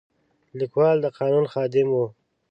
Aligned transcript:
لیکوال 0.59 0.97
د 1.01 1.05
قانون 1.17 1.45
خادم 1.53 1.87
و. 1.93 1.97